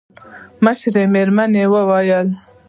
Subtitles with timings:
[0.63, 1.99] مشره مېرمن يې وه.